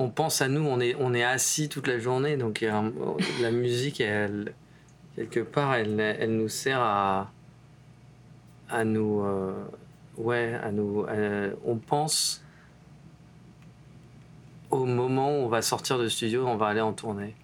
[0.00, 0.80] on pense à nous, on
[1.14, 2.64] est, assis toute la journée, donc
[3.40, 4.54] la musique, elle,
[5.14, 7.30] quelque part, elle, nous sert à,
[8.84, 9.52] nous, euh,
[10.16, 11.04] ouais, à nous,
[11.66, 12.42] on pense
[14.70, 17.34] au moment où on va sortir de studio, on va aller en tournée.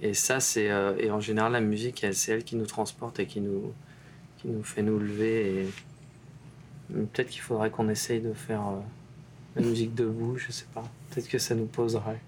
[0.00, 3.26] Et ça, c'est, euh, et en général, la musique, c'est elle qui nous transporte et
[3.26, 3.72] qui nous,
[4.62, 5.66] fait nous lever.
[6.92, 8.80] Peut-être qu'il faudrait qu'on essaye de faire euh,
[9.56, 10.84] la musique debout, je sais pas.
[11.10, 12.20] Peut-être que ça nous poserait.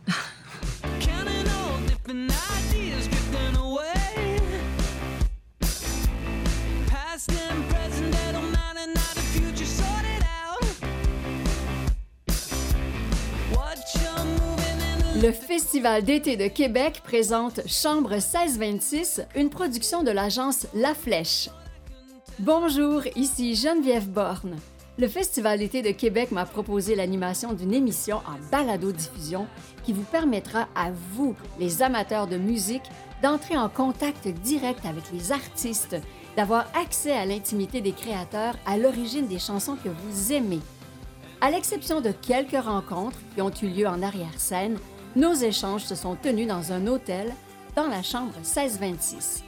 [15.22, 21.48] Le Festival d'été de Québec présente Chambre 1626, une production de l'agence La Flèche.
[22.38, 24.56] Bonjour, ici Geneviève Borne.
[24.98, 29.46] Le Festival d'été de Québec m'a proposé l'animation d'une émission en balado-diffusion
[29.84, 32.84] qui vous permettra à vous, les amateurs de musique,
[33.22, 35.96] d'entrer en contact direct avec les artistes,
[36.34, 40.60] d'avoir accès à l'intimité des créateurs à l'origine des chansons que vous aimez.
[41.42, 44.78] À l'exception de quelques rencontres qui ont eu lieu en arrière-scène,
[45.14, 47.34] nos échanges se sont tenus dans un hôtel
[47.74, 49.44] dans la chambre 1626.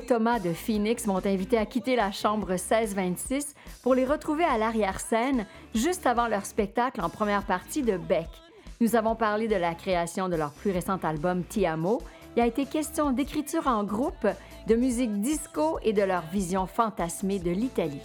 [0.00, 5.46] Thomas de Phoenix m'ont invité à quitter la chambre 1626 pour les retrouver à l'arrière-scène
[5.74, 8.28] juste avant leur spectacle en première partie de Beck.
[8.80, 12.02] Nous avons parlé de la création de leur plus récent album Tiamo.
[12.36, 14.26] Il a été question d'écriture en groupe,
[14.66, 18.02] de musique disco et de leur vision fantasmée de l'Italie.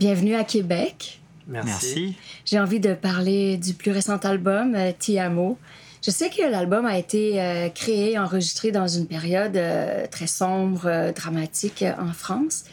[0.00, 1.20] Bienvenue à Québec.
[1.46, 2.16] Merci.
[2.46, 5.58] J'ai envie de parler du plus récent album, euh, Tiamo.
[6.02, 11.12] Je sais que l'album a été euh, créé, enregistré dans une période euh, très sombre,
[11.14, 12.64] dramatique en France.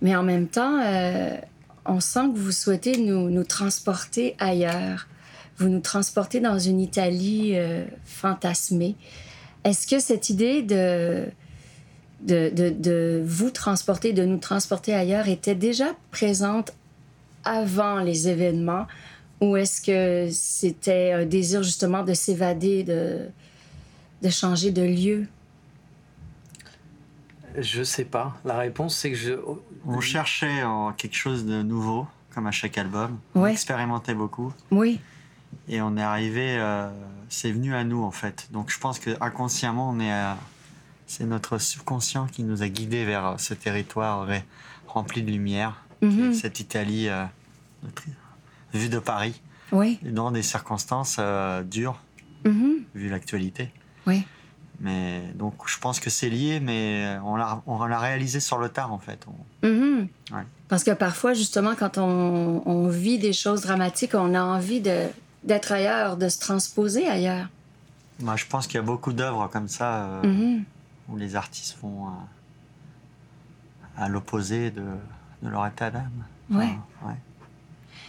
[0.00, 0.80] Mais en même temps,
[1.84, 5.08] on sent que vous souhaitez nous, nous, transporter ailleurs.
[5.58, 7.54] Vous nous transportez dans une Italie
[8.06, 8.94] fantasmée.
[9.64, 11.26] Est-ce que cette idée de
[12.20, 16.72] de, vous transporter, de nous transporter ailleurs était déjà présente
[17.44, 18.86] avant les événements
[19.40, 23.26] ou est-ce que c'était un désir justement de s'évader, de,
[24.22, 25.26] de changer de lieu?
[27.58, 28.36] Je sais pas.
[28.44, 29.32] La réponse, c'est que je.
[29.86, 30.62] On cherchait
[30.96, 33.18] quelque chose de nouveau, comme à chaque album.
[33.34, 34.52] On expérimentait beaucoup.
[34.70, 35.00] Oui.
[35.68, 36.56] Et on est arrivé.
[36.58, 36.88] Euh,
[37.28, 38.48] c'est venu à nous, en fait.
[38.52, 40.36] Donc je pense que inconsciemment, on est à,
[41.06, 44.26] c'est notre subconscient qui nous a guidés vers euh, ce territoire
[44.88, 46.34] rempli de lumière, mhm.
[46.34, 47.24] cette Italie euh,
[48.74, 49.40] vue de Paris,
[49.72, 49.98] oui.
[50.02, 52.00] dans des circonstances euh, dures,
[52.44, 52.84] mhm.
[52.94, 53.70] vu l'actualité.
[54.06, 54.24] Oui.
[54.80, 58.68] Mais donc, je pense que c'est lié, mais on l'a, on l'a réalisé sur le
[58.68, 59.24] tard, en fait.
[59.62, 60.08] Mhm.
[60.68, 65.06] Parce que parfois, justement, quand on, on, vit des choses dramatiques, on a envie de,
[65.44, 67.46] d'être ailleurs, de se transposer ailleurs.
[68.20, 70.20] Moi, je pense qu'il y a beaucoup d'œuvres comme ça
[71.08, 72.08] où les artistes vont
[73.96, 74.84] à, l'opposé de,
[75.42, 76.24] leur état d'âme.
[76.50, 76.76] Ouais.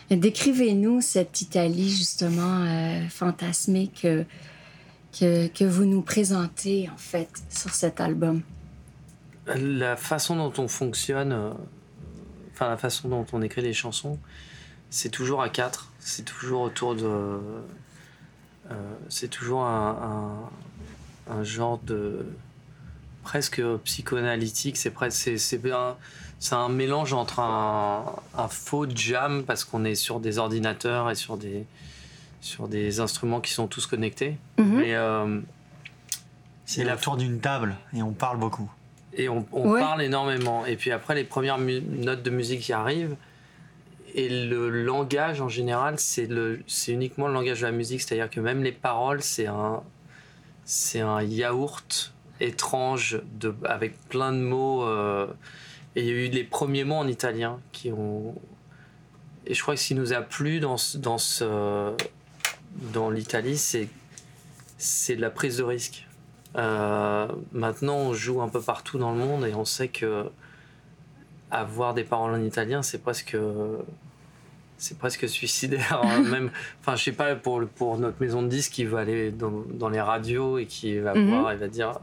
[0.10, 4.24] Décrivez-nous cette Italie justement euh, fantasmée que,
[5.12, 8.42] que, vous nous présentez en fait sur cet album.
[9.48, 11.52] La façon dont on fonctionne, euh,
[12.54, 14.18] enfin la façon dont on écrit les chansons,
[14.90, 15.92] c'est toujours à quatre.
[16.00, 17.42] C'est toujours autour de,
[18.72, 20.50] euh, c'est toujours un,
[21.44, 22.26] genre de
[23.28, 24.78] presque psychoanalytique.
[24.78, 25.98] C'est presque, c'est, un,
[26.52, 31.66] un, mélange entre un, faux jam parce qu'on est sur des ordinateurs et sur des,
[32.40, 34.38] sur des instruments qui sont tous connectés.
[34.58, 34.82] Mhm.
[34.86, 35.42] Euh,
[36.66, 38.72] c'est la tour d'une table et on parle beaucoup.
[39.12, 40.66] Et on, parle énormément.
[40.66, 43.18] Et puis après, les premières notes de musique qui arrivent.
[44.16, 48.02] Et le langage en général, c'est, le, c'est uniquement le langage de la musique.
[48.02, 49.82] C'est-à-dire que même les paroles, c'est un,
[50.64, 54.84] c'est un yaourt étrange, de, avec plein de mots.
[54.84, 55.28] Euh,
[55.96, 58.36] et il y a eu les premiers mots en italien qui ont.
[59.46, 61.18] Et je crois que ce qui nous a plu dans, dans,
[62.94, 63.88] dans l'Italie, c'est,
[64.78, 66.06] c'est de la prise de risque.
[66.58, 70.26] Euh, maintenant, on joue un peu partout dans le monde et on sait que
[71.50, 73.38] avoir des paroles en italien, c'est presque
[74.78, 76.02] c'est presque suicidaire.
[76.04, 76.22] hein.
[76.32, 76.52] Même,
[76.82, 79.90] enfin, je sais pas pour pour notre maison de disques qui va aller dans, dans
[79.90, 81.28] les radios et qui va Mhm.
[81.30, 82.00] voir et va dire.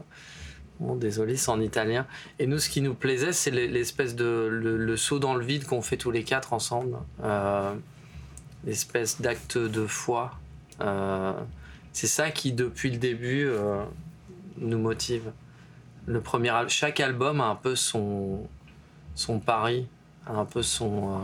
[0.81, 2.05] Bon, désolé, c'est en italien.
[2.37, 5.45] Et nous, ce qui nous plaisait, c'est l'e- l'espèce de le, le saut dans le
[5.45, 7.73] vide qu'on fait tous les quatre ensemble, euh,
[8.65, 10.33] l'espèce d'acte de foi.
[10.81, 11.31] Euh,
[11.93, 13.83] c'est ça qui, depuis le début, euh,
[14.57, 15.31] nous motive.
[16.07, 18.45] Le premier, chaque album a un peu son
[19.15, 19.87] son pari,
[20.27, 21.21] a un peu son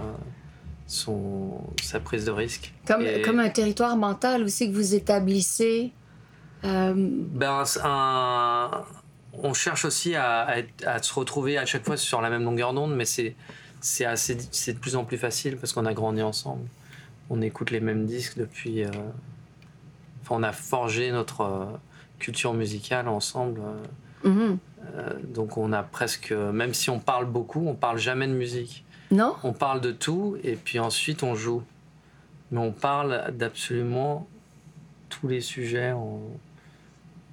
[0.92, 2.74] son sa prise de risque.
[2.86, 5.92] Comme, Et- comme un territoire mental aussi que vous établissez.
[6.64, 8.84] Euh, Ben, un-
[9.34, 12.44] on cherche aussi à, à être- à se retrouver à chaque fois sur la même
[12.44, 13.36] longueur d'onde, mais c'est
[13.84, 16.68] c'est assez c'est de plus en plus facile parce qu'on a grandi ensemble.
[17.32, 18.84] On écoute les mêmes disques depuis.
[18.84, 18.90] euh,
[20.24, 21.66] Enfin, on a forgé notre euh,
[22.20, 23.62] culture musicale ensemble.
[24.24, 24.58] mhm.
[25.34, 28.84] donc on a presque, même si on parle beaucoup, on parle jamais de musique.
[29.12, 29.36] Non?
[29.44, 31.64] On parle de tout et puis ensuite on joue.
[32.52, 34.28] Mais on parle d'absolument
[35.10, 35.92] tous les sujets.
[35.92, 36.22] En...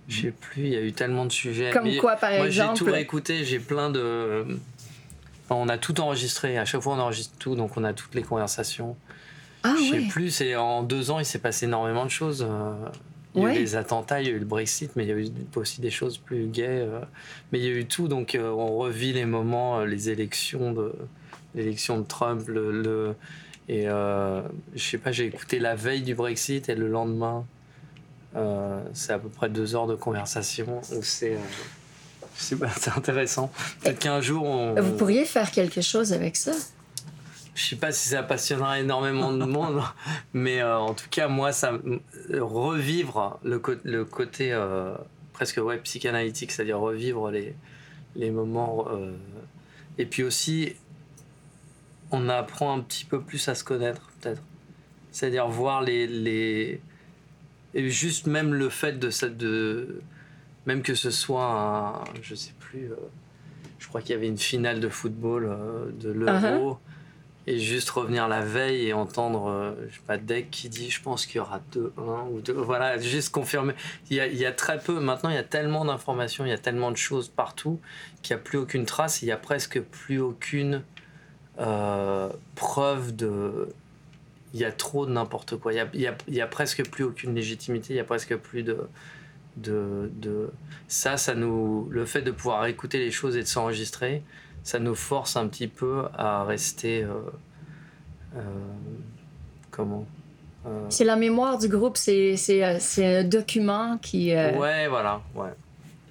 [0.09, 1.71] Je sais plus, il y a eu tellement de sujets.
[1.73, 2.79] Comme Mais quoi, par Moi j'ai exemple?
[2.79, 4.45] tout réécouté, j'ai plein de.
[5.51, 8.23] On a tout enregistré, à chaque fois on enregistre tout, donc on a toutes les
[8.23, 8.97] conversations.
[9.63, 12.47] Ah Je sais plus, c'est en deux ans il s'est passé énormément de choses.
[12.49, 12.75] euh,
[13.35, 13.57] Il y a Ouais.
[13.57, 15.81] eu les attentats, il y a eu le Brexit, mais il y a eu aussi
[15.81, 16.67] des choses plus gaies.
[16.87, 17.01] euh,
[17.53, 20.93] Mais il y a eu tout, donc euh, on revit les moments, les élections de,
[21.55, 23.15] l'élection de Trump, le, le-
[23.69, 24.41] et euh,
[24.75, 27.45] je sais pas, j'ai écouté la veille du Brexit et le lendemain.
[28.37, 30.81] euh, c'est à peu près deux heures de conversation.
[30.93, 31.39] où C'est, euh,
[32.37, 32.57] c'est
[32.97, 33.51] intéressant.
[33.83, 34.81] Peut-être qu'un jour on.
[34.81, 36.53] Vous pourriez faire quelque chose avec ça.
[37.55, 39.83] Je sais pas si ça passionnera énormément de monde,
[40.33, 41.73] mais euh, en tout cas, moi, ça
[42.39, 43.59] revivre le,
[44.05, 44.95] côté euh,
[45.33, 47.55] presque ouais, psychanalytique, c'est-à-dire revivre les,
[48.17, 48.87] les moments.
[48.93, 49.13] euh,
[49.99, 50.75] et puis aussi,
[52.11, 54.43] on apprend un petit peu plus à se connaître, peut-être.
[55.13, 56.81] C'est-à-dire voir les, les.
[57.75, 59.11] Et juste même le fait de.
[59.11, 60.01] cette- de
[60.67, 62.05] même que ce soit un.
[62.23, 62.91] Je sais plus.
[62.93, 62.97] euh,
[63.79, 66.79] je crois qu'il y avait une finale de football euh, de l'Euro.
[67.47, 71.01] Et juste revenir la veille et entendre, euh, je sais pas, Deck qui dit je
[71.01, 72.53] pense qu'il y aura 2-1 ou 2.
[72.53, 73.73] Voilà, juste confirmer.
[74.11, 76.51] Il y, a, il y a très peu, maintenant il y a tellement d'informations, il
[76.51, 77.81] y a tellement de choses partout
[78.21, 80.83] qu'il n'y a plus aucune trace, il n'y a presque plus aucune
[81.59, 83.69] euh, preuve de.
[84.55, 85.73] Il y a trop de n'importe quoi.
[85.73, 88.05] Il y a, y, a, il y a presque plus aucune légitimité, il y a
[88.05, 88.79] presque plus de.
[89.57, 90.53] De, de
[90.87, 94.23] ça ça nous le fait de pouvoir écouter les choses et de s'enregistrer
[94.63, 97.15] ça nous force un petit peu à rester euh,
[98.37, 98.41] euh,
[99.73, 100.07] comment
[100.91, 104.33] C'est la mémoire du groupe, c'est c'est, c'est un document qui...
[104.33, 105.51] ouais voilà ouais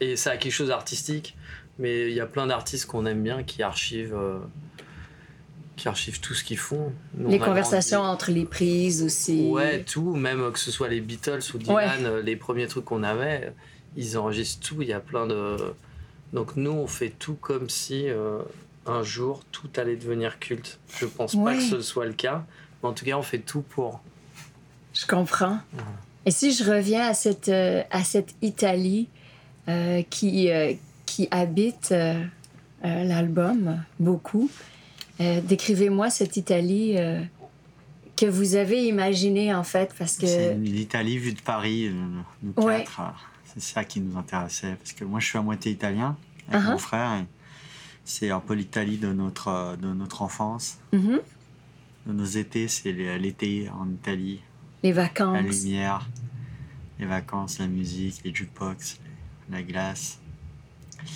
[0.02, 1.38] et ça a quelque chose d'artistique
[1.80, 4.18] mais il y a plein d'artistes qu'on aime bien qui archivent
[5.78, 9.48] qui archivent tout ce qu'ils font Nous, les conversations grandi- entre les prises aussi.
[9.50, 13.04] Ouais, tout, même que ce soit les Beatles ou Dylan, euh, les premiers trucs qu'on
[13.04, 13.54] avait,
[13.96, 15.56] ils enregistrent tout, il y a plein de...
[16.34, 18.40] Donc nous, on fait tout comme si euh,
[18.86, 20.80] un jour, tout allait devenir culte.
[21.00, 21.56] Je pense pas Ouais.
[21.56, 22.44] que ce soit le cas,
[22.84, 24.02] mais en tout cas, on fait tout pour.
[24.94, 25.60] Je comprends.
[26.26, 29.08] Et si je reviens à cette, euh, à cette Italie
[29.70, 30.74] euh, qui, euh,
[31.06, 32.22] qui habite euh,
[32.84, 34.50] euh, l'album beaucoup,
[35.22, 37.22] euh, décrivez-moi cette Italie euh,
[38.16, 40.28] que vous avez imaginée en fait, parce que...
[40.28, 41.92] C'est l'Italie vue de Paris,
[42.44, 42.80] nous Ouais.
[42.84, 43.00] quatre.
[43.02, 43.04] euh,
[43.46, 44.76] C'est ça qui nous intéressait.
[44.76, 46.16] Parce que moi, je suis à moitié italien
[46.50, 46.72] avec Uh-huh.
[46.72, 47.26] mon frère.
[48.06, 50.78] C'est un peu l'Italie de notre, de notre enfance.
[50.94, 51.20] Mhm.
[52.08, 54.40] De nos étés, c'est l'été en Italie.
[54.84, 55.64] Les La vacances.
[55.64, 56.08] lumière,
[57.00, 59.00] les vacances, la musique, les jukebox,
[59.50, 60.20] la glace,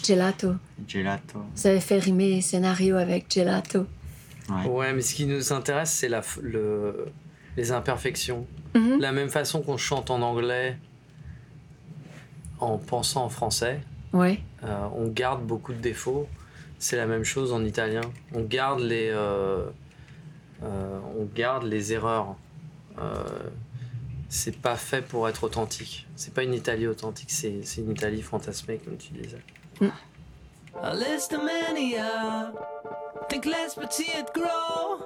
[0.04, 0.56] Gelato.
[0.88, 1.40] gelato.
[1.56, 3.86] Vous avez fait rimer scénario avec gelato.
[4.50, 4.66] Ouais.
[4.68, 7.08] Ouais, mais ce qui nous intéresse, c'est la, f- le,
[7.58, 8.46] les imperfections.
[8.76, 9.00] Mhm.
[9.00, 10.78] La même façon qu'on chante en anglais
[12.60, 13.82] en pensant en français,
[14.14, 14.42] Ouais.
[14.64, 16.28] Euh, on garde beaucoup de défauts.
[16.80, 18.02] C'est la même chose en italien.
[18.34, 19.68] On garde les, euh,
[20.64, 22.36] euh, on garde les erreurs.
[23.00, 23.24] Euh,
[24.28, 26.08] c'est pas fait pour être authentique.
[26.18, 29.40] C'est pas une Italie authentique, c'est c'est une Italie fantasmée, comme tu disais.
[29.82, 32.54] A list of mania.
[33.30, 35.00] Think less but see it grow.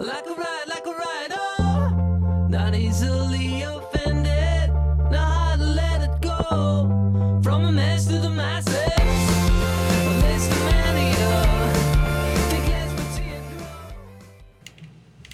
[0.00, 2.46] Like a ride, like a ride, oh.
[2.48, 4.70] Not easily offended.
[5.10, 7.40] Know how to let it go.
[7.42, 8.74] From a mess to the masses.
[8.74, 11.32] A list of mania.
[12.50, 13.66] Think less but see it grow.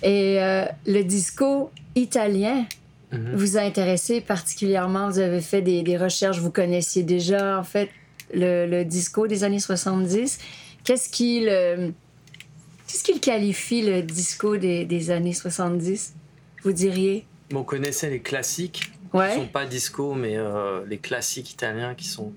[0.03, 2.67] Et euh, le disco italien
[3.13, 3.35] Mhm.
[3.37, 5.09] vous a intéressé particulièrement?
[5.11, 7.91] Vous avez fait des, des recherches, vous connaissiez déjà en fait?
[8.33, 10.39] Le, le disco des années 70.
[10.85, 11.93] Qu'est-ce qui le
[12.87, 16.15] Qu'est-ce qui qualifie le disco des, des années 70
[16.63, 17.25] Vous diriez?
[17.51, 19.35] Bon, on connaissait les classiques, qui Ouais.
[19.35, 22.33] sont pas disco, mais euh, les classiques italiens qui sont.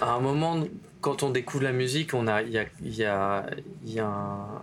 [0.00, 0.62] À un moment,
[1.00, 2.66] quand on découvre la musique, a, il y a,
[3.00, 3.46] y a,
[3.84, 4.62] il y a, un-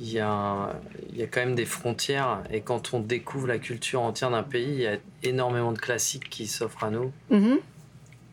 [0.00, 0.70] il y a, un-
[1.10, 2.42] il y a quand même des frontières.
[2.50, 6.28] Et quand on découvre la culture entière d'un pays, il y a énormément de classiques
[6.30, 7.12] qui s'offrent à nous.
[7.30, 7.58] Mhm.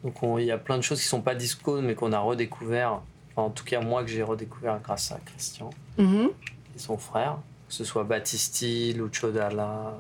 [0.04, 2.20] Donc on- il y a plein de choses qui sont pas disco, mais qu'on a
[2.20, 3.02] redécouvert.
[3.36, 6.30] Enfin, en tout cas, moi que j'ai redécouvert grâce à Christian Mhm.
[6.76, 9.94] et son frère, que ce soit Battisti, Lucio Dalla,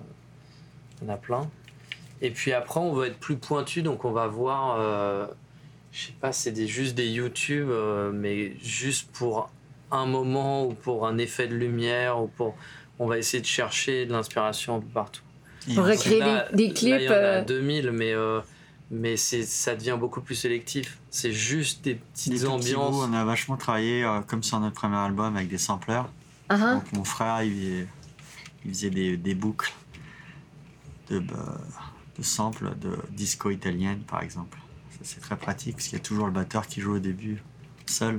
[1.02, 1.50] il y en a plein.
[2.22, 5.28] Et puis après, on va être plus pointu, donc on va voir, euh,
[5.92, 9.50] je sais pas, c'est des, juste des YouTube, euh, mais juste pour
[9.92, 12.56] un moment ou pour un effet de lumière ou pour.
[13.00, 15.24] On va essayer de chercher de l'inspiration un peu partout.
[15.76, 16.96] On- recréer Là- des, des là, clips.
[17.00, 18.42] il y en a euh, 2000, mais, euh,
[18.92, 21.00] mais c'est, ça devient beaucoup plus sélectif.
[21.10, 22.92] C'est juste des des petites tout petits ambiances.
[22.96, 26.12] bouts, on a vachement travaillé euh, comme sur notre premier album avec des sampleurs.
[26.50, 26.74] ah, ah.
[26.76, 27.88] Donc mon frère, il, faisait-
[28.66, 29.72] il faisait des, des boucles
[31.10, 31.60] de, bah,
[32.18, 34.58] de samples de disco italienne, par exemple.
[35.04, 37.42] C'est très pratique parce qu'il y a toujours le batteur qui joue au début
[37.88, 38.18] seul,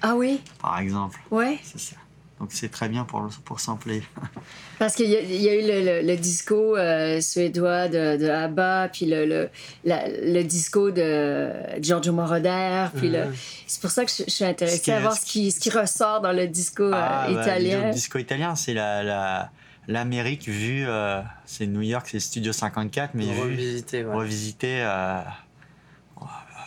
[0.00, 1.20] Ah oui, par exemple.
[1.30, 1.58] ouais.
[1.62, 1.96] C'est ça.
[2.42, 4.02] Donc c'est très bien pour, pour sampler.
[4.80, 8.16] Parce qu'il y, a- il y a eu le, le- le disco euh, suédois de,
[8.16, 9.48] de ABBA, puis le, le,
[9.84, 13.26] la- le disco de Giorgio Moroder, puis le-
[13.68, 16.20] c'est pour ça que je, je suis intéressée à voir ce qui, ce qui ressort
[16.20, 17.86] dans le disco euh, Ah, bah, italien.
[17.86, 19.50] le disco italien, c'est la, la-
[19.86, 24.14] l'Amérique vue, euh, c'est New York, c'est Studio 54, mais vu, Revisiter, ouais.
[24.16, 25.20] revisité, euh,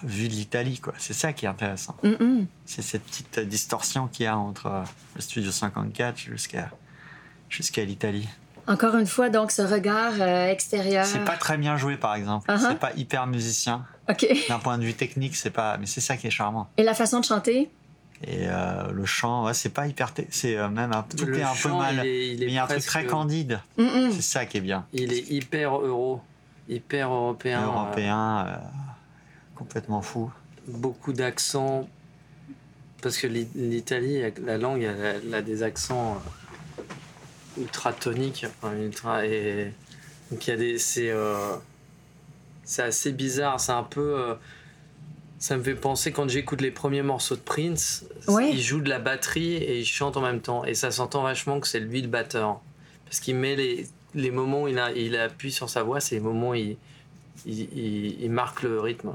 [0.03, 0.93] vue de l'Italie, quoi.
[0.97, 1.95] C'est ça qui est intéressant.
[2.03, 2.47] Mhm.
[2.65, 4.81] C'est cette petite distorsion qu'il y a entre euh,
[5.15, 6.69] le Studio 54 jusqu'à
[7.49, 8.27] jusqu'à l'Italie.
[8.67, 11.05] Encore une fois, donc, ce regard euh, extérieur.
[11.05, 12.49] C'est pas très bien joué, par exemple.
[12.51, 12.69] Uh-huh.
[12.69, 13.85] C'est pas hyper musicien.
[14.09, 14.25] OK.
[14.49, 15.77] D'un point de vue technique, c'est pas.
[15.77, 16.67] Mais c'est ça qui est charmant.
[16.77, 17.69] Et la façon de chanter?
[18.23, 20.11] Et euh, le chant, ouais, c'est pas hyper.
[20.29, 21.95] C'est euh, même un, tout Le est un peu mal.
[21.97, 23.61] il est- il est mais il y a un truc très candide.
[23.77, 24.11] Mhm.
[24.13, 24.85] C'est ça qui est bien.
[24.93, 26.21] Il est hyper euro,
[26.67, 27.61] hyper européen.
[27.61, 28.55] euh, Européen, euh,
[29.55, 30.31] complètement fou.
[30.67, 31.87] beaucoup d'accents.
[33.01, 36.19] Parce que l'I- l'Italie, la langue, elle, a- elle a des accents
[36.79, 38.45] euh, ultra toniques.
[38.47, 39.71] enfin, ultra, et,
[40.31, 40.77] donc il y a des.
[40.79, 41.55] C'est euh,
[42.63, 43.59] c'est assez bizarre.
[43.59, 44.15] C'est un peu.
[44.19, 44.35] euh,
[45.37, 48.49] ça me fait penser quand j'écoute les premiers morceaux de Prince, Ouais.
[48.51, 50.63] il joue de la batterie et il chante en même temps.
[50.65, 52.61] Et ça s'entend vachement que c'est lui le batteur.
[53.03, 53.85] Parce qu'il met les,
[54.15, 56.77] les moments où il, a, il appuie sur sa voix, c'est les moments où il,
[57.45, 59.13] il, il- il marque le rythme.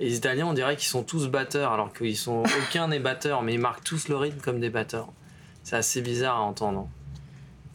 [0.00, 3.42] Et les Italiens, on dirait qu'ils sont tous batteurs, alors qu'ils sont aucun n'est batteur,
[3.42, 5.08] mais ils marquent tous le rythme comme des batteurs.
[5.62, 6.88] C'est assez bizarre à entendre.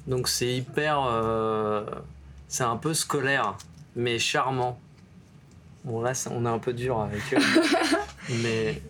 [0.07, 1.85] Donc c'est hyper, euh,
[2.47, 3.57] c'est un peu scolaire,
[3.95, 4.79] mais charmant.
[5.83, 7.43] Bon là, on est un peu dur avec eux,
[8.41, 8.81] mais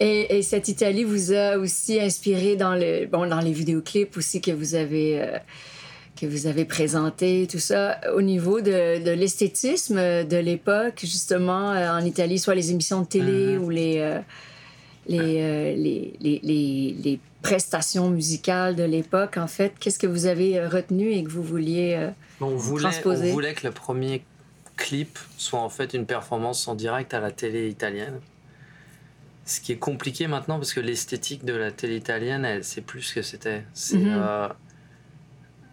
[0.00, 4.40] Et, et cette Italie vous a aussi inspiré dans, le, bon, dans les vidéoclips aussi
[4.40, 5.38] que vous avez, euh,
[6.20, 11.90] que vous avez présenté, tout ça, au niveau de, de l'esthétisme de l'époque, justement, euh,
[11.90, 13.62] en Italie, soit les émissions de télé Mhm.
[13.64, 14.18] ou les, euh,
[15.06, 19.72] les, euh, les, les, les, les prestations musicales de l'époque, en fait.
[19.78, 21.94] Qu'est-ce que vous avez retenu et que vous vouliez...
[21.96, 22.10] euh,
[22.40, 24.22] on voulait, on voulait que le premier
[24.76, 28.20] clip soit en fait une performance en direct à la télé italienne.
[29.44, 33.02] Ce qui est compliqué maintenant parce que l'esthétique de la télé italienne, elle, c'est plus
[33.02, 33.62] ce que c'était.
[33.72, 34.22] C'est Mhm.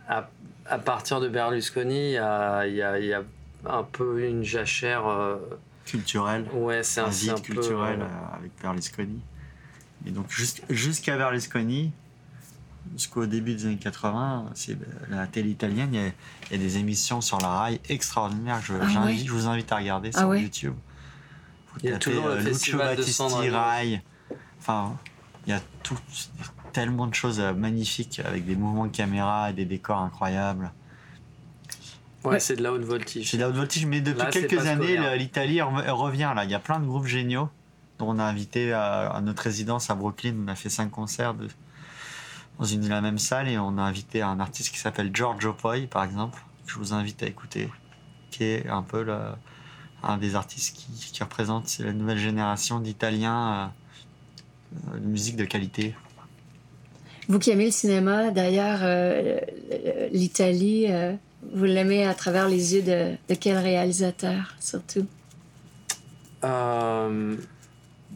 [0.08, 0.30] à,
[0.68, 3.24] à partir de Berlusconi, il y a, il y a- il y a
[3.68, 5.08] un peu une jachère.
[5.08, 5.38] euh,
[5.86, 6.48] Culturel.
[6.54, 7.54] ouais, c'est un, un c'est un vide peu.
[7.54, 9.20] culturel euh, euh, avec Berlusconi.
[10.08, 11.92] Et donc jus- jusqu'à Berlusconi,
[12.96, 14.78] jusqu'au début des années 80, c'est
[15.10, 18.62] la télé italienne, il y, a, il y a des émissions sur la rail extraordinaires.
[18.64, 20.42] Je, Ah ouais je vous invite à regarder Ah sur ouais.
[20.42, 20.74] YouTube.
[21.74, 23.50] Vous Il y a toujours le euh, Lucio festival de Battisti.
[23.50, 24.04] Rai.
[24.60, 24.98] Enfin,
[25.46, 25.98] il y a tout,
[26.76, 30.72] tellement de choses euh, magnifiques avec des mouvements de caméra et des décors incroyables.
[32.24, 32.40] Ouais, Ouais.
[32.40, 33.30] c'est de la haute voltige.
[33.32, 36.44] C'est de la haute voltige, mais depuis Là, quelques années, l'Italie re- revient là.
[36.44, 37.50] Il y a plein de groupes géniaux
[38.00, 40.36] dont on a invité à, à notre résidence à Brooklyn.
[40.44, 41.48] On a fait cinq concerts de-
[42.60, 45.88] dans une la même salle et on a invité un artiste qui s'appelle Giorgio Poi,
[45.90, 47.70] par exemple, que je vous invite à écouter,
[48.32, 49.34] qui est un peu le-
[50.04, 53.68] un des artistes qui, qui représente la nouvelle génération d'Italiens euh,
[54.96, 55.96] euh, de musique de qualité.
[57.28, 59.40] Vous qui aimez le cinéma, d'ailleurs, euh,
[60.12, 61.14] l'Italie, euh,
[61.54, 65.06] vous l'aimez à travers les yeux de, de quel réalisateur, surtout?
[66.44, 67.36] Euh,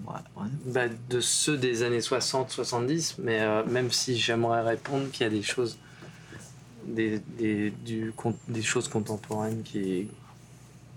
[0.08, 0.48] Ouais, ouais.
[0.66, 5.30] bah, de ceux des années 60-70, mais euh, même si j'aimerais répondre qu'il y a
[5.30, 5.78] des choses,
[6.86, 10.08] des, des, du, con- des choses contemporaines qui.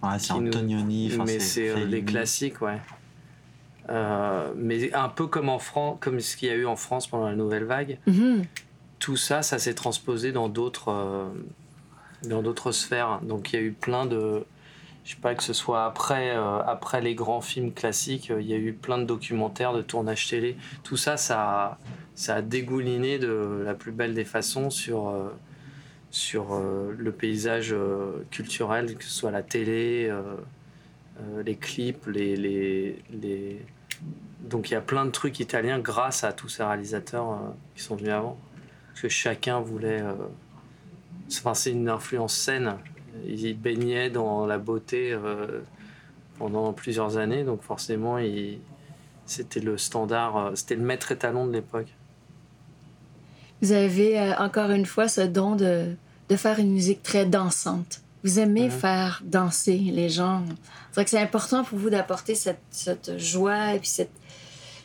[0.02, 2.78] Ouais, c'est nous- Antonioni, enfin, mais c'est les classiques, ouais.
[3.88, 7.06] Euh, mais un peu comme en France, comme ce qu'il y a eu en France
[7.06, 7.98] pendant la nouvelle vague.
[8.06, 8.44] Mhm.
[8.98, 11.28] Tout ça, ça s'est transposé dans d'autres euh,
[12.24, 13.20] dans d'autres sphères.
[13.22, 14.44] Donc il y a eu plein de,
[15.04, 18.54] je sais pas que ce soit après euh, après les grands films classiques, il y
[18.54, 20.56] a eu plein de documentaires, de tournages télé.
[20.84, 21.78] Tout ça, ça a,
[22.14, 25.12] ça a dégouliné de la plus belle des façons sur
[26.12, 27.74] sur le paysage
[28.30, 30.12] culturel, que ce soit la télé,
[31.20, 33.64] euh, les clips, les, les.
[34.40, 37.36] Donc il y a plein de trucs italiens grâce à tous ces réalisateurs euh,
[37.74, 38.38] qui sont venus avant.
[38.88, 40.02] Parce que chacun voulait...
[40.02, 40.14] euh,
[41.28, 42.74] Enfin, c'est une influence saine.
[43.26, 45.16] Ils baignaient dans la beauté
[46.36, 48.18] pendant plusieurs années, donc forcément,
[49.24, 51.86] c'était le standard, c'était le maître étalon de l'époque.
[53.62, 55.94] Vous avez encore une fois ce don de,
[56.28, 58.02] de faire une musique très dansante.
[58.24, 60.44] Vous aimez faire danser les gens.
[60.90, 64.12] C'est vrai que c'est important pour vous d'apporter cette, cette joie et puis cette,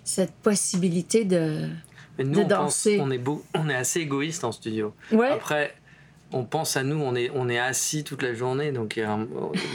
[0.03, 1.69] cette possibilité de...
[2.17, 2.99] Mais nous, De on, pense- danser.
[2.99, 4.93] on, est beau, on est assez égoïste en studio.
[5.11, 5.29] Ouais.
[5.29, 5.75] Après,
[6.31, 8.99] on pense à nous, on est, on est assis toute la journée, donc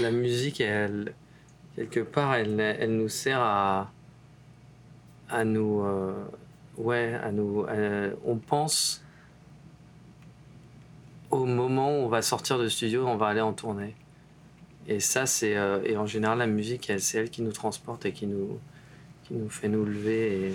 [0.00, 1.14] la musique, elle,
[1.76, 3.92] quelque part, elle, elle nous sert à,
[5.31, 6.12] à nous, euh,
[6.78, 9.04] ouais, à nous, euh, on pense
[11.32, 13.94] au moment où on va sortir de studio, on va aller en tournée.
[14.86, 18.06] Et ça, c'est, euh, et en général, la musique, elle, c'est elle qui nous transporte
[18.06, 18.60] et qui nous,
[19.24, 20.46] qui nous fait nous lever.
[20.46, 20.52] Et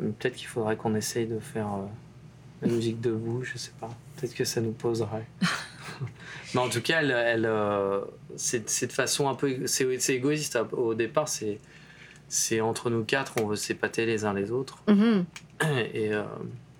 [0.00, 1.86] peut-être qu'il faudrait qu'on essaye de faire euh,
[2.62, 3.90] la musique debout, je sais pas.
[4.16, 5.26] Peut-être que ça nous poserait.
[6.54, 8.00] Mais en tout cas, elle, elle, euh,
[8.36, 9.66] c'est de façon un peu.
[9.66, 10.58] C'est égoïste.
[10.72, 11.58] Au départ, c'est
[12.32, 14.82] c'est entre nous quatre, on veut s'épater les uns les autres.
[14.88, 15.26] Mhm.
[15.92, 16.22] Et euh,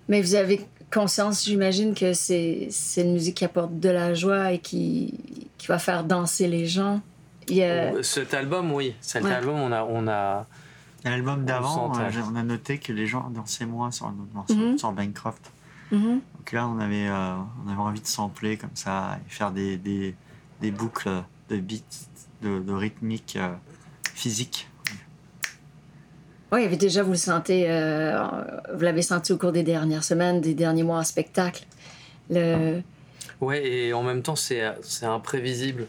[0.08, 4.52] Mais vous avez conscience, j'imagine, que c'est c'est une musique qui apporte de la joie
[4.52, 5.14] et qui,
[5.58, 7.00] qui va faire danser les gens.
[7.49, 8.94] Il y a- cet album, oui.
[9.00, 9.32] Cet Ouais.
[9.32, 10.46] album, on a, on a.
[11.04, 14.32] L'album d'avant, sent, euh, on a noté que les gens dansaient moins sur un autre
[14.34, 14.78] morceau, Mhm.
[14.78, 15.50] sur Bancroft.
[15.90, 16.20] Mhm.
[16.37, 17.34] Donc là, on avait, euh,
[17.66, 20.14] on avait envie de sampler comme ça et faire des, des,
[20.61, 21.11] des boucles
[21.50, 22.07] de beats,
[22.42, 23.52] de, de rythmique euh,
[24.14, 24.68] physique.
[26.52, 28.22] Oui, et déjà, vous le sentez, euh,
[28.74, 31.64] vous l'avez senti au cours des dernières semaines, des derniers mois en spectacle.
[32.28, 32.82] Le...
[33.40, 35.86] Ouais, et en même temps, c'est c'est imprévisible.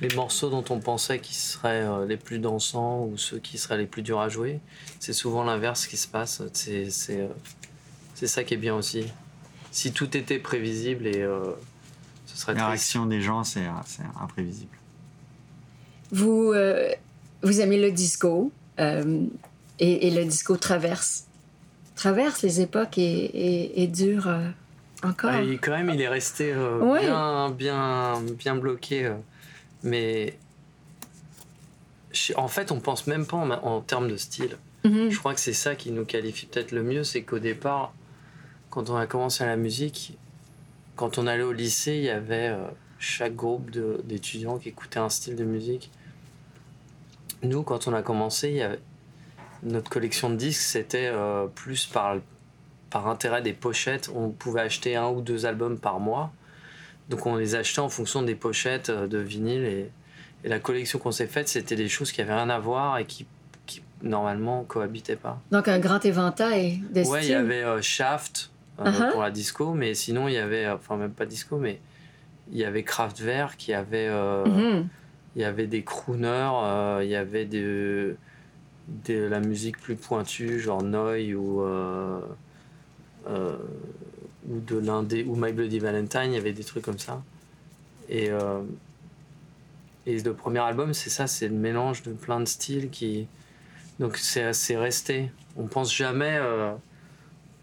[0.00, 3.78] Les morceaux dont on pensait qu'ils seraient euh, les plus dansants ou ceux qui seraient
[3.78, 4.58] les plus durs à jouer,
[4.98, 6.42] c'est souvent l'inverse qui se passe.
[6.52, 7.28] C'est c'est, euh,
[8.14, 9.04] c'est ça qui est bien aussi.
[9.70, 11.52] Si tout était prévisible, et euh,
[12.26, 12.68] ce serait La triste.
[12.70, 14.76] réaction des gens, c'est c'est imprévisible.
[16.10, 16.90] Vous, euh,
[17.42, 19.26] vous aimez le disco euh,
[19.78, 21.24] et, et le disco traverse.
[21.96, 24.48] Traverse les époques et, et, et dure euh,
[25.02, 25.30] encore.
[25.32, 27.00] Ah, il- quand même, il est resté euh, Ouais.
[27.00, 29.06] bien, bien, bien bloqué.
[29.06, 29.14] euh.
[29.82, 30.36] mais
[32.36, 34.56] en fait, on pense même pas en, en termes de style.
[34.84, 35.10] Mhm.
[35.10, 37.92] Je crois que c'est ça qui nous qualifie peut-être le mieux, c'est qu'au départ,
[38.70, 40.16] quand on a commencé la musique,
[40.96, 42.54] quand on allait au lycée, il y avait
[42.98, 43.70] chaque groupe
[44.04, 45.90] d'étudiants qui écoutaient un style de musique.
[47.42, 48.78] Nous, quand on a commencé, il y avait-
[49.64, 52.16] notre collection de disques, c'était euh, plus par,
[52.90, 54.10] par intérêt des pochettes.
[54.14, 56.32] On pouvait acheter un ou deux albums par mois.
[57.08, 59.64] Donc on les achetait en fonction des pochettes euh, de vinyle.
[59.64, 59.90] Et,
[60.44, 63.04] et la collection qu'on s'est faite, c'était des choses qui avaient rien à voir et
[63.06, 63.26] qui,
[63.66, 65.40] qui normalement cohabitaient pas.
[65.50, 68.50] Donc, un grand éventail de Ouais, il y avait euh, Shaft
[68.80, 69.12] euh, Uh-huh.
[69.12, 71.78] pour la disco, mais sinon il y avait, enfin même pas disco, mais
[72.50, 74.88] il y avait Kraftwerk, il y avait, Mhm.
[75.36, 78.16] il y avait des crooners, il y avait de,
[78.88, 82.20] de la musique plus pointue, genre Noi ou, euh,
[83.28, 83.56] euh,
[84.48, 87.22] ou de l'indé, ou My Bloody Valentine, il y avait des trucs comme ça.
[88.08, 88.60] Et, euh,
[90.06, 93.26] et le premier album, c'est ça, c'est le mélange de plein de styles qui.
[93.98, 95.30] Donc c'est c'est resté.
[95.56, 96.38] On pense jamais.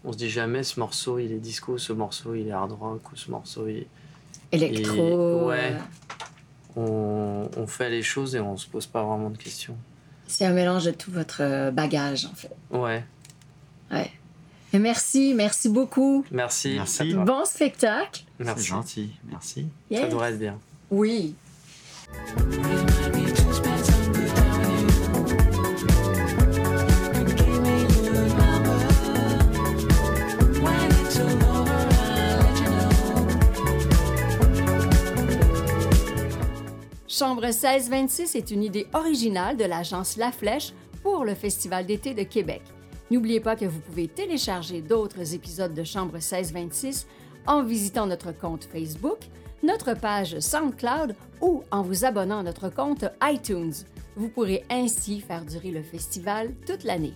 [0.04, 3.12] on se dit jamais ce morceau il est disco, ce morceau il est hard rock,
[3.12, 3.86] ou ce morceau il.
[4.50, 4.96] Électro.
[4.96, 5.74] Et- ouais.
[6.74, 9.76] On, on fait les choses et on se pose pas vraiment de questions.
[10.32, 12.50] C'est un mélange de tout votre euh, bagage, en fait.
[12.70, 13.04] Ouais,
[13.90, 14.10] Ouais.
[14.74, 16.24] Et merci, merci beaucoup.
[16.30, 16.74] merci.
[16.76, 17.12] Merci.
[17.14, 18.24] Bon spectacle.
[18.38, 18.64] C'est Merci.
[18.66, 19.66] gentil, merci.
[19.90, 20.08] Ça Yes.
[20.10, 20.58] devrait être bien.
[20.90, 21.34] Oui.
[37.22, 40.72] Chambre 1626 est une idée originale de l'agence La Flèche
[41.04, 42.62] pour le Festival d'été de Québec.
[43.12, 47.06] N'oubliez pas que vous pouvez télécharger d'autres épisodes de Chambre 1626
[47.46, 49.18] en visitant notre compte Facebook,
[49.62, 53.72] notre page SoundCloud ou en vous abonnant à notre compte iTunes.
[54.16, 57.14] Vous pourrez ainsi faire durer le festival toute l'année.